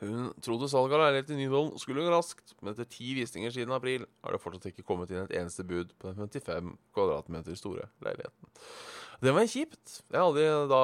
Hun 0.00 0.32
trodde 0.42 0.68
salget 0.68 0.96
av 0.98 1.04
leilighet 1.04 1.30
i 1.32 1.38
Nydalen 1.38 1.78
skulle 1.80 2.02
gå 2.04 2.10
raskt, 2.12 2.56
men 2.60 2.72
etter 2.74 2.88
ti 2.90 3.14
visninger 3.16 3.52
siden 3.54 3.72
april 3.74 4.04
har 4.24 4.34
det 4.34 4.42
fortsatt 4.42 4.68
ikke 4.72 4.84
kommet 4.86 5.12
inn 5.12 5.22
et 5.22 5.36
eneste 5.38 5.64
bud 5.66 5.94
på 6.00 6.10
den 6.10 6.26
55 6.26 6.72
kvadratmeter 6.96 7.58
store 7.58 7.86
leiligheten. 8.04 8.50
Det 9.24 9.32
var 9.32 9.46
kjipt. 9.48 10.00
Jeg 10.10 10.18
har 10.18 10.26
aldri 10.26 10.46
da 10.68 10.82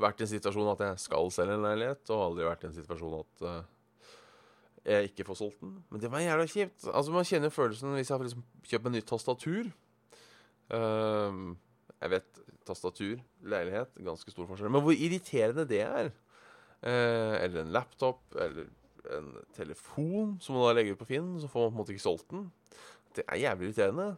vært 0.00 0.22
i 0.22 0.26
en 0.26 0.32
situasjon 0.32 0.70
at 0.72 0.84
jeg 0.86 1.02
skal 1.04 1.28
selge 1.34 1.58
en 1.58 1.66
leilighet, 1.66 2.02
og 2.10 2.24
aldri 2.30 2.48
vært 2.48 2.64
i 2.64 2.70
en 2.70 2.78
situasjon 2.78 3.18
at 3.20 3.44
uh, 3.44 3.58
jeg 4.84 5.10
ikke 5.10 5.26
får 5.28 5.40
solgt 5.40 5.60
den. 5.62 5.76
Men 5.90 6.02
det 6.02 6.10
var 6.12 6.24
jævla 6.24 6.46
kjipt. 6.48 6.86
Altså 6.92 7.14
Man 7.14 7.26
kjenner 7.28 7.54
følelsen 7.54 7.96
hvis 7.96 8.10
jeg 8.10 8.16
har 8.16 8.24
liksom 8.24 8.44
kjøpt 8.70 8.86
en 8.86 8.96
nytt 8.96 9.08
tastatur. 9.10 9.70
Uh, 10.68 11.56
jeg 11.98 12.12
vet 12.14 12.42
tastatur, 12.68 13.20
leilighet, 13.42 13.94
ganske 14.04 14.32
stor 14.32 14.48
forskjell. 14.48 14.72
Men 14.72 14.84
hvor 14.84 14.96
irriterende 14.96 15.66
det 15.68 15.82
er. 15.86 16.12
Uh, 16.78 17.34
eller 17.42 17.64
en 17.64 17.72
laptop, 17.74 18.22
eller 18.38 18.68
en 19.16 19.32
telefon 19.56 20.36
som 20.42 20.54
man 20.54 20.68
da 20.68 20.76
legger 20.78 20.94
ut 20.94 21.00
på 21.00 21.08
Finn, 21.08 21.34
så 21.40 21.50
får 21.50 21.64
man 21.64 21.72
på 21.72 21.74
en 21.74 21.80
måte 21.80 21.94
ikke 21.96 22.04
solgt 22.04 22.30
den. 22.30 22.48
Det 23.16 23.24
er 23.26 23.42
jævlig 23.42 23.70
irriterende. 23.70 24.08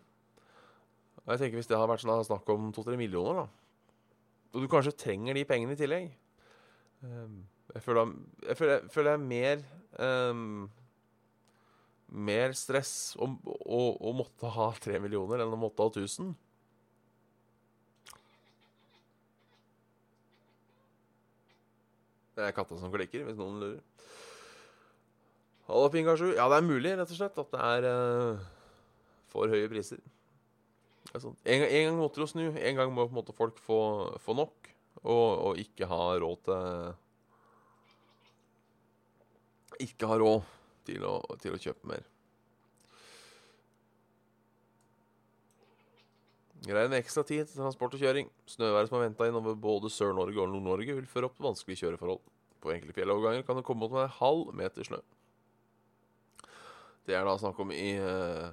Og 1.25 1.33
jeg 1.33 1.39
tenker 1.39 1.61
Hvis 1.61 1.69
det 1.71 1.77
hadde 1.79 1.93
vært 1.93 2.03
sånn 2.05 2.25
snakk 2.27 2.49
om 2.53 2.71
to-tre 2.75 2.97
millioner, 2.99 3.43
da 3.43 4.57
Og 4.57 4.65
du 4.65 4.69
kanskje 4.73 4.97
trenger 4.99 5.37
de 5.37 5.45
pengene 5.49 5.77
i 5.77 5.79
tillegg 5.79 6.07
um, 7.05 7.43
Jeg 7.75 7.85
føler 7.85 8.15
jeg, 8.47 8.57
føler, 8.57 8.73
jeg, 8.73 8.91
føler 8.95 9.11
jeg 9.11 9.21
er 9.21 9.27
mer 9.27 9.65
um, 9.99 10.69
Mer 12.11 12.55
stress 12.59 13.15
å, 13.23 13.27
måtte 14.19 14.51
ha 14.51 14.71
tre 14.83 14.99
millioner 14.99 15.45
enn 15.45 15.53
å 15.55 15.59
måtte 15.61 15.85
ha 15.85 15.93
1000. 15.93 16.33
Det 22.35 22.49
er 22.49 22.57
katta 22.57 22.79
som 22.81 22.91
klikker, 22.91 23.29
hvis 23.29 23.39
noen 23.39 23.61
lurer. 23.63 23.79
Halla, 25.69 25.91
Pingasju. 25.93 26.33
Ja, 26.35 26.49
det 26.51 26.59
er 26.59 26.67
mulig, 26.67 26.97
rett 26.99 27.13
og 27.13 27.19
slett, 27.21 27.39
at 27.39 27.53
det 27.55 27.61
er 27.69 27.87
uh, 27.87 28.49
for 29.31 29.53
høye 29.53 29.69
priser. 29.71 30.01
En, 31.15 31.35
en, 31.45 31.85
gang 31.87 31.99
måtte 31.99 32.23
det 32.23 32.31
snu. 32.31 32.47
En 32.51 32.79
gang 32.79 32.91
må 32.95 33.07
på 33.07 33.15
en 33.15 33.19
måte 33.21 33.37
folk 33.37 33.59
få, 33.63 33.81
få 34.23 34.35
nok, 34.39 34.71
og, 35.03 35.29
og, 35.31 35.63
ikke 35.63 35.89
ha 35.91 36.03
råd 36.23 36.43
til 36.49 36.91
Ikke 39.81 40.09
har 40.11 40.21
råd 40.23 40.43
til 40.89 41.05
å, 41.07 41.19
til 41.41 41.57
å 41.57 41.61
kjøpe 41.61 41.91
mer. 41.91 42.07
Med 46.61 46.99
ekstra 46.99 47.25
tid 47.25 47.47
til 47.49 47.57
transport 47.63 47.95
og 47.97 48.03
kjøring. 48.03 48.29
Snøværet 48.51 48.91
som 48.91 48.99
har 48.99 49.07
venta 49.07 49.29
inn 49.29 49.39
over 49.39 49.57
både 49.57 49.89
Sør-Norge 49.93 50.43
og 50.43 50.51
Nord-Norge, 50.53 50.99
vil 50.99 51.09
føre 51.09 51.31
opp 51.31 51.41
vanskelige 51.41 51.87
kjøreforhold. 51.87 52.21
På 52.61 52.75
enkelte 52.75 52.99
fjelloverganger 52.99 53.47
kan 53.49 53.57
det 53.57 53.65
komme 53.65 53.87
opp 53.87 53.95
med 53.97 54.05
en 54.05 54.19
halv 54.19 54.51
meter 54.61 54.85
snø. 54.85 55.01
Det 57.09 57.17
er 57.17 57.25
da 57.25 57.39
snakk 57.41 57.59
om 57.65 57.73
i 57.73 57.95
eh, 57.97 58.51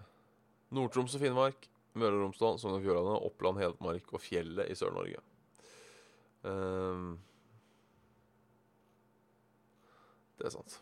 Nord-Troms 0.74 1.18
og 1.18 1.24
Finnmark, 1.26 1.68
Møre 2.00 2.16
og 2.16 2.24
Romsdal, 2.24 2.58
Sogn 2.62 2.78
og 2.78 2.86
Fjordane, 2.86 3.20
Oppland, 3.28 3.60
Hedmark 3.60 4.14
og 4.16 4.24
fjellet 4.24 4.72
i 4.72 4.78
Sør-Norge. 4.78 5.20
Um, 6.48 7.18
det 10.40 10.48
er 10.48 10.54
sant. 10.56 10.80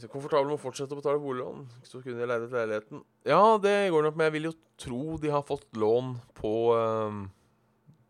Hvis 0.00 0.06
jeg 0.06 0.14
er 0.14 0.14
komfortabel 0.14 0.46
med 0.48 0.56
å 0.56 0.60
fortsette 0.62 0.96
å 0.96 0.96
betale 0.96 1.20
boliglån, 1.20 1.66
så 1.84 1.98
kunne 2.00 2.22
jeg 2.22 2.28
leid 2.30 2.44
ut 2.46 2.54
leiligheten. 2.56 3.00
Ja, 3.28 3.58
det 3.60 3.72
går 3.92 4.06
nok, 4.06 4.14
men 4.16 4.30
jeg 4.30 4.32
vil 4.32 4.46
jo 4.46 4.52
tro 4.80 5.16
de 5.20 5.28
har 5.28 5.42
fått 5.44 5.66
lån 5.76 6.14
på, 6.38 6.52
um, 6.72 7.18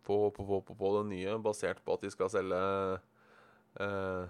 på, 0.07 0.19
på, 0.37 0.45
på, 0.69 0.77
på 0.79 0.91
det 0.95 1.01
nye, 1.09 1.35
basert 1.43 1.81
på 1.83 1.97
at 1.99 2.05
de 2.07 2.13
skal 2.15 2.31
selge 2.31 2.61
eh, 3.83 4.23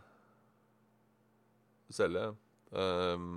Selge 1.93 2.25
eh, 2.73 3.29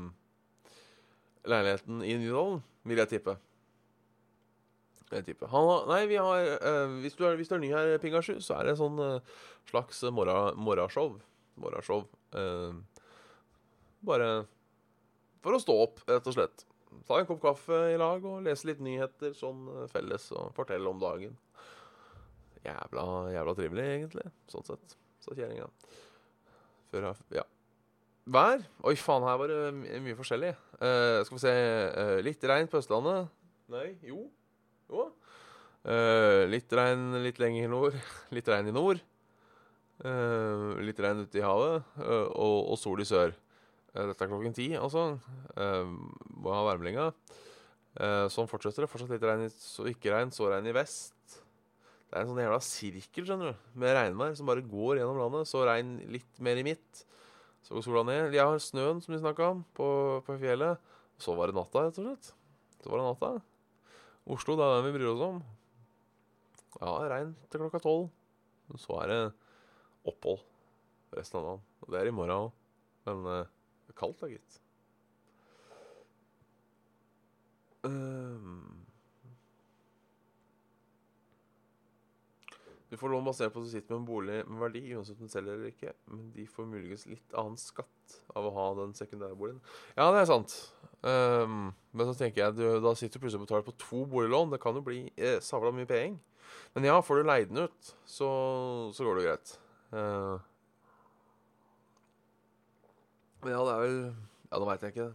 leiligheten 1.43 1.99
i 2.07 2.15
Nydalen, 2.23 2.63
vil 2.87 3.03
jeg 3.03 3.11
tippe. 3.17 3.35
Han, 5.51 5.69
nei, 5.91 5.99
vi 6.07 6.23
har 6.23 6.47
uh, 6.63 6.95
hvis, 7.03 7.19
du 7.19 7.27
er, 7.27 7.35
hvis, 7.35 7.51
du 7.51 7.59
er, 7.59 7.65
ny 7.65 7.75
her, 7.75 7.97
Pingasju, 7.99 8.39
så 8.39 8.61
er 8.61 8.71
det 8.71 8.79
sånn 8.79 9.03
uh, 9.03 9.35
slags 9.67 9.99
morra, 10.15 10.53
morrashow. 10.55 11.17
Morrashow. 11.59 12.07
Uh, 12.31 12.79
bare 14.05 14.29
for 15.43 15.55
å 15.57 15.61
stå 15.61 15.75
opp, 15.83 16.03
rett 16.07 16.27
og 16.29 16.35
slett. 16.37 16.65
Ta 17.07 17.17
en 17.19 17.25
kopp 17.27 17.41
kaffe 17.43 17.77
i 17.91 17.97
lag 17.99 18.23
og 18.29 18.43
lese 18.45 18.67
litt 18.69 18.79
nyheter 18.83 19.33
sånn 19.35 19.65
eh, 19.73 19.87
felles 19.91 20.27
og 20.37 20.51
fortelle 20.55 20.87
om 20.91 20.99
dagen. 21.01 21.33
Jævla, 22.63 23.03
jævla 23.33 23.55
trivelig, 23.57 23.87
egentlig. 23.97 24.27
Sånn 24.51 24.63
sett. 24.67 24.93
Sa 25.23 25.33
kjerringa. 25.35 25.67
Før 26.93 27.09
jeg 27.09 27.39
Ja. 27.39 27.43
Vær? 28.23 28.61
Oi, 28.87 28.93
faen, 28.95 29.25
her 29.27 29.35
var 29.41 29.51
det 29.51 29.73
my- 29.75 29.97
mye 30.05 30.15
forskjellig. 30.15 30.53
Uh, 30.79 31.19
skal 31.27 31.35
vi 31.35 31.41
se 31.43 31.51
uh, 31.91 32.19
Litt 32.23 32.45
regn 32.47 32.69
på 32.71 32.79
Østlandet. 32.79 33.27
Nei, 33.73 33.97
jo. 34.07 34.29
Jo. 34.87 35.09
Uh, 35.83 36.45
litt 36.47 36.71
regn 36.71 37.17
litt 37.25 37.41
lenger 37.43 37.67
nord. 37.67 37.97
Litt 38.35 38.47
regn 38.47 38.69
i 38.71 38.75
nord. 38.75 39.01
Litt 40.83 40.99
regn 41.03 41.21
ute 41.27 41.39
i 41.39 41.43
havet. 41.43 41.83
og, 41.99 42.57
og 42.73 42.77
sol 42.79 43.03
i 43.03 43.05
sør. 43.07 43.35
Eh, 43.93 44.05
dette 44.09 44.25
er 44.25 44.31
klokken 44.31 44.55
ti, 44.57 44.71
altså. 44.77 45.13
Uh, 45.53 45.93
må 46.41 46.53
ha 46.53 46.63
værmeldinga. 46.71 47.11
Eh, 47.93 48.25
sånn 48.33 48.49
fortsetter 48.49 48.85
det. 48.85 48.89
Fortsatt 48.89 49.11
litt 49.13 49.25
regn, 49.27 49.49
så 49.53 49.85
ikke 49.89 50.13
regn, 50.15 50.33
så 50.33 50.49
regn 50.49 50.69
i 50.69 50.75
vest. 50.75 51.13
Det 52.09 52.17
er 52.17 52.23
en 52.23 52.29
sånn 52.29 52.41
jævla 52.41 52.59
sirkel 52.61 53.25
skjønner 53.25 53.53
du, 53.53 53.61
med 53.81 53.95
regnvær 53.97 54.35
som 54.37 54.49
bare 54.49 54.65
går 54.65 54.99
gjennom 54.99 55.19
landet. 55.21 55.49
Så 55.49 55.63
regn 55.65 55.95
litt 56.13 56.41
mer 56.45 56.61
i 56.61 56.65
midt. 56.65 57.03
Så 57.65 57.77
går 57.77 57.85
sola 57.85 58.03
ned. 58.05 58.35
Jeg 58.35 58.43
har 58.43 58.61
snøen, 58.61 58.99
som 59.01 59.13
vi 59.13 59.21
snakka 59.21 59.49
om, 59.53 59.63
på, 59.77 59.87
på 60.25 60.37
fjellet. 60.41 60.93
Så 61.21 61.37
var 61.37 61.49
det 61.49 61.57
natta, 61.57 61.85
rett 61.85 61.97
og 62.01 62.09
slett. 62.09 62.33
Så 62.83 62.91
var 62.91 63.01
det 63.01 63.07
natta. 63.07 63.31
Oslo, 64.33 64.57
det 64.57 64.65
er 64.65 64.75
den 64.77 64.87
vi 64.89 64.95
bryr 64.97 65.13
oss 65.13 65.25
om. 65.25 65.39
Ja, 66.81 66.93
regn 67.13 67.33
til 67.49 67.61
klokka 67.61 67.81
tolv. 67.83 68.09
Så 68.79 68.97
er 69.03 69.11
det 69.11 69.21
opphold 70.09 70.41
resten 71.13 71.39
av 71.39 71.47
dagen. 71.47 71.65
Og 71.83 71.93
det 71.93 72.01
er 72.01 72.09
i 72.09 72.15
morgen 72.15 72.35
òg. 72.35 72.53
Men 73.07 73.27
eh, 73.31 73.51
det 73.93 73.99
er 73.99 74.01
kaldt 74.01 74.23
da, 74.23 74.29
gitt. 74.33 74.59
Um. 77.83 78.83
Du 82.89 82.97
får 82.97 83.09
lån 83.09 83.25
basert 83.25 83.53
på 83.53 83.61
at 83.61 83.65
du 83.65 83.71
sitter 83.71 83.95
med 83.95 84.01
en 84.03 84.05
bolig 84.05 84.35
med 84.45 84.59
verdi, 84.61 84.81
uansett 84.93 85.17
om 85.17 85.25
du 85.25 85.33
selger 85.33 85.55
eller 85.55 85.71
ikke. 85.71 85.95
Men 86.09 86.27
de 86.35 86.43
får 86.45 86.67
muligens 86.69 87.07
litt 87.09 87.33
annen 87.37 87.57
skatt 87.57 88.17
av 88.37 88.45
å 88.45 88.53
ha 88.53 88.65
den 88.77 88.93
sekundære 88.93 89.37
boligen. 89.37 89.63
Ja, 89.97 90.11
det 90.13 90.21
er 90.21 90.29
sant. 90.29 90.53
Um, 91.01 91.71
men 91.91 92.09
så 92.09 92.13
tenker 92.19 92.43
jeg, 92.43 92.57
du, 92.59 92.63
da 92.85 92.93
sitter 92.93 93.17
du 93.17 93.25
plutselig 93.25 93.41
og 93.41 93.47
betaler 93.47 93.65
på 93.65 93.75
to 93.81 94.03
boliglån. 94.09 94.53
Det 94.53 94.61
kan 94.61 94.77
jo 94.77 94.85
bli 94.85 95.07
eh, 95.17 95.39
savla 95.41 95.73
mye 95.73 95.89
penger. 95.89 96.19
Men 96.77 96.85
ja, 96.91 96.99
får 97.01 97.21
du 97.21 97.27
leid 97.31 97.49
den 97.49 97.65
ut, 97.65 97.93
så, 98.05 98.29
så 98.93 99.05
går 99.05 99.19
det 99.19 99.25
greit. 99.25 99.55
Eh, 99.97 100.45
ja, 103.51 103.59
det 103.65 103.73
er 103.73 103.83
vel 103.83 103.97
Ja, 104.51 104.59
nå 104.59 104.67
veit 104.69 104.83
jeg 104.85 104.93
ikke. 104.93 105.09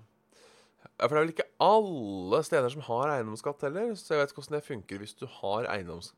Ja, 0.99 1.06
For 1.06 1.14
det 1.14 1.18
er 1.18 1.25
vel 1.25 1.32
ikke 1.32 1.49
alle 1.62 2.42
steder 2.47 2.73
som 2.75 2.85
har 2.88 3.12
eiendomsskatt 3.14 3.64
heller. 3.66 3.94
Så 3.99 4.14
jeg 4.14 4.23
vet 4.23 4.32
ikke 4.32 4.42
hvordan 4.42 4.58
det 4.58 4.66
funker 4.66 5.02
hvis 5.02 5.16
du 5.18 5.26
har, 5.30 5.68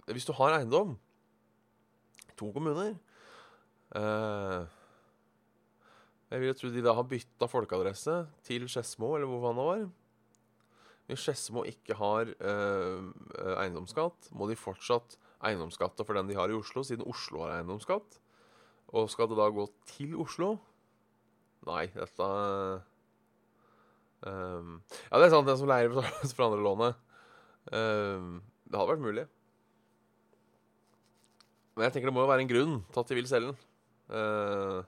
hvis 0.09 0.29
du 0.29 0.33
har 0.39 0.57
eiendom. 0.57 0.97
To 2.41 2.51
kommuner. 2.55 2.95
Uh, 3.93 4.65
jeg 6.31 6.41
vil 6.41 6.53
jo 6.53 6.57
tro 6.57 6.71
de 6.71 6.85
da 6.85 6.95
har 6.95 7.09
bytta 7.11 7.49
folkeadresse 7.51 8.15
til 8.47 8.69
Skedsmo, 8.71 9.17
eller 9.17 9.29
hvor 9.29 9.43
faen 9.45 9.59
det 9.59 9.67
var. 9.67 9.85
Hvis 11.11 11.25
Skedsmo 11.27 11.65
ikke 11.67 11.97
har 11.99 12.31
uh, 12.39 13.11
eiendomsskatt, 13.59 14.31
må 14.33 14.47
de 14.49 14.57
fortsatt 14.57 15.19
eiendomsskatte 15.45 16.07
for 16.07 16.17
den 16.17 16.31
de 16.31 16.39
har 16.39 16.53
i 16.53 16.57
Oslo, 16.57 16.85
siden 16.87 17.09
Oslo 17.11 17.43
har 17.45 17.59
eiendomsskatt. 17.59 18.21
Og 18.95 19.11
skal 19.11 19.29
det 19.31 19.39
da 19.39 19.49
gå 19.55 19.67
til 19.91 20.15
Oslo? 20.23 20.55
Nei, 21.69 21.87
dette 21.93 22.29
um, 24.25 24.79
Ja, 25.11 25.19
det 25.19 25.27
er 25.27 25.35
sant, 25.35 25.49
den 25.49 25.59
som 25.61 25.69
leier 25.69 25.93
betaler 25.93 26.33
for 26.37 26.47
andre 26.47 26.65
lånet. 26.65 27.03
Um, 27.71 28.39
det 28.65 28.79
hadde 28.79 28.93
vært 28.95 29.05
mulig. 29.05 29.27
Men 31.75 31.87
jeg 31.87 31.95
tenker 31.95 32.11
det 32.11 32.17
må 32.17 32.25
jo 32.25 32.31
være 32.31 32.45
en 32.47 32.51
grunn 32.51 32.79
til 32.93 33.03
at 33.03 33.11
de 33.11 33.19
vil 33.19 33.29
selge 33.31 33.53
den. 33.53 33.61
Uh, 34.11 34.81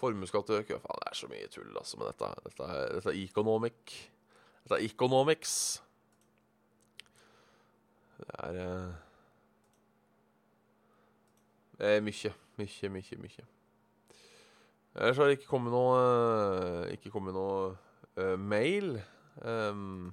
Formuesskatt 0.00 0.50
øker 0.50 0.82
Faen, 0.82 1.00
det 1.00 1.08
er 1.10 1.16
så 1.16 1.30
mye 1.30 1.48
tull, 1.52 1.72
altså, 1.78 1.98
med 2.00 2.10
dette. 2.12 2.30
Dette 2.44 2.68
er, 2.68 2.84
dette 2.98 3.14
er 3.14 3.22
economic. 3.22 3.96
Dette 4.64 4.78
er 4.78 4.86
economics. 4.88 5.56
Det 8.18 8.28
er 8.38 8.60
uh, 8.60 8.92
Det 11.78 11.96
er 11.96 12.00
mye, 12.06 12.32
mye, 12.60 12.88
mye, 12.94 13.16
mye. 13.18 13.53
Ellers 14.94 15.18
har 15.18 15.30
det 15.30 15.38
ikke 15.40 15.50
kommet 15.50 15.74
noe 15.74 15.96
eh, 15.98 16.92
Ikke 16.94 17.10
kommet 17.10 17.34
noe 17.34 17.72
uh, 18.20 18.36
mail. 18.38 18.94
Um, 19.42 20.12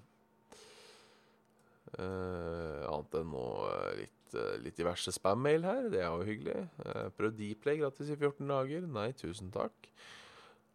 uh, 2.00 2.82
annet 2.90 3.18
enn 3.20 3.30
noe 3.30 3.70
litt, 4.00 4.34
uh, 4.34 4.58
litt 4.64 4.80
diverse 4.80 5.14
spam-mail 5.14 5.68
her. 5.68 5.88
Det 5.94 6.02
er 6.02 6.10
jo 6.10 6.26
hyggelig. 6.26 6.66
Uh, 6.82 7.08
prøv 7.14 7.36
Dplay 7.38 7.82
gratis 7.84 8.10
i 8.10 8.18
14 8.18 8.50
dager. 8.50 8.90
Nei, 8.90 9.12
tusen 9.22 9.54
takk. 9.54 9.92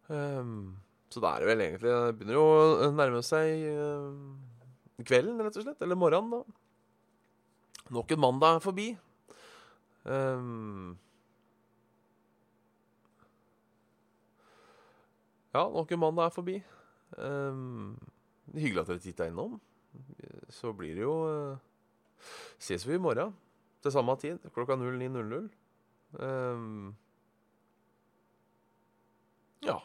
Um, 0.07 0.77
så 1.11 1.23
da 1.23 1.33
er 1.33 1.43
det 1.43 1.49
vel 1.49 1.63
egentlig 1.65 1.91
Det 1.91 2.13
begynner 2.19 2.37
jo 2.37 2.45
å 2.47 2.87
nærme 2.95 3.19
seg 3.25 3.65
eh, 3.67 5.03
kvelden, 5.07 5.41
rett 5.43 5.59
og 5.59 5.67
slett. 5.67 5.83
Eller 5.83 5.99
morgenen, 5.99 6.31
da. 6.31 7.87
Nok 7.95 8.11
en 8.11 8.23
mandag 8.23 8.61
forbi. 8.63 8.89
Um, 10.03 10.97
ja, 15.53 15.63
nok 15.63 15.91
en 15.91 16.01
mandag 16.01 16.29
er 16.29 16.35
forbi. 16.35 16.55
Um, 17.17 17.97
hyggelig 18.53 18.83
at 18.83 18.91
dere 18.91 19.03
titta 19.03 19.27
innom. 19.29 19.59
Så 20.53 20.73
blir 20.77 20.95
det 20.95 21.03
jo 21.05 21.15
uh, 21.25 21.57
Ses 22.59 22.85
vi 22.87 22.95
i 22.97 23.01
morgen 23.01 23.33
til 23.83 23.93
samme 23.93 24.15
tid, 24.19 24.39
klokka 24.53 24.75
09.00. 24.75 25.47
Um, 26.23 26.95
ja. 29.63 29.77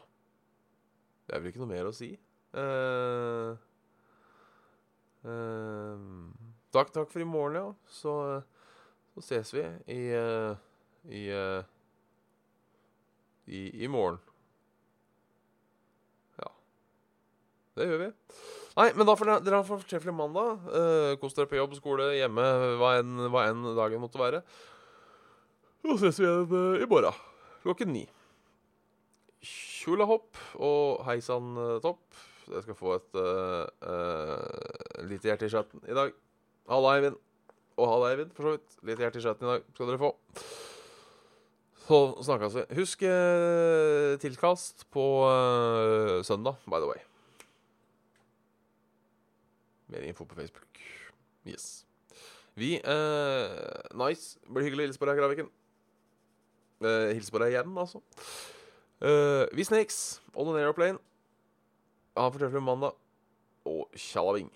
Det 1.26 1.36
er 1.36 1.42
vel 1.42 1.52
ikke 1.52 1.62
noe 1.62 1.72
mer 1.72 1.90
å 1.90 1.94
si. 1.96 2.10
Uh, 2.56 3.52
uh, 5.28 6.10
takk, 6.74 6.92
takk 6.96 7.12
for 7.12 7.22
i 7.24 7.28
morgen, 7.28 7.60
ja. 7.60 7.68
Så, 7.92 8.16
så 9.14 9.26
ses 9.28 9.54
vi 9.54 9.64
i 9.92 10.02
uh, 10.16 10.56
i, 11.04 11.30
i 13.46 13.84
i 13.84 13.88
morgen. 13.88 14.18
Ja. 16.38 16.52
Det 17.78 17.88
gjør 17.88 18.02
vi. 18.02 18.10
Nei, 18.76 18.88
men 18.96 19.08
da 19.08 19.16
får 19.16 19.28
dere, 19.28 19.44
dere 19.44 19.58
ha 19.58 19.64
en 19.64 19.68
fortreffelig 19.68 20.14
mandag. 20.16 20.64
Uh, 20.68 21.12
Kos 21.20 21.36
dere 21.36 21.48
på 21.48 21.58
jobb, 21.58 21.76
skole, 21.76 22.12
hjemme, 22.18 22.46
hva 22.80 22.94
enn, 23.00 23.26
hva 23.32 23.46
enn 23.50 23.66
dagen 23.76 24.02
måtte 24.02 24.20
være. 24.20 24.42
Så 25.82 25.98
ses 26.00 26.20
vi 26.20 26.28
igjen 26.28 26.52
uh, 26.52 26.80
i 26.80 26.88
morgen 26.88 27.28
klokken 27.62 27.92
ni. 27.94 28.02
Tjolahopp 29.42 30.38
og 30.62 31.02
hei 31.08 31.18
sann 31.24 31.54
uh, 31.58 31.78
topp. 31.82 32.02
Jeg 32.52 32.64
skal 32.66 32.78
få 32.78 32.96
et 32.96 33.18
uh, 33.18 33.66
uh, 33.86 35.04
lite 35.08 35.30
hjerte 35.30 35.46
i 35.46 35.52
chatten 35.52 35.82
i 35.86 35.96
dag. 35.96 36.14
Halla, 36.70 36.96
Eivind. 36.96 37.20
Og 37.78 37.88
halla, 37.88 38.12
Eivind, 38.12 38.34
for 38.36 38.48
så 38.48 38.56
vidt. 38.56 38.76
Lite 38.86 39.06
hjerte 39.06 39.22
i 39.22 39.24
chatten 39.24 39.48
i 39.48 39.54
dag 39.54 39.70
skal 39.74 39.92
dere 39.92 40.02
få. 40.02 40.12
Så 41.82 42.02
snakkes 42.28 42.58
vi. 42.60 42.66
Husk 42.78 43.06
uh, 43.06 44.18
tilkast 44.22 44.86
på 44.94 45.06
søndag, 46.26 46.60
by 46.66 46.82
the 46.82 46.90
way. 46.90 47.02
Mer 49.92 50.08
info 50.08 50.24
på 50.24 50.38
Facebook. 50.38 50.80
Yes. 51.44 51.84
Vi 52.56 52.80
uh, 52.80 54.06
Nice. 54.06 54.38
Blir 54.48 54.64
hyggelig 54.64 54.86
å 54.86 54.88
hilse 54.88 55.02
på 55.02 55.08
deg, 55.08 55.20
Graviken. 55.20 55.52
Uh, 56.82 57.12
hilse 57.12 57.32
på 57.32 57.40
deg 57.42 57.54
igjen, 57.54 57.76
altså. 57.78 58.00
Uh, 59.02 59.44
vi 59.52 59.66
Snakes, 59.68 60.22
On 60.32 60.48
an 60.48 60.58
Aeroplane. 60.60 61.00
Ha 62.16 62.26
en 62.26 62.34
fortreffelig 62.34 62.64
mandag. 62.64 62.96
Og 63.68 63.84
tjallaving. 63.94 64.48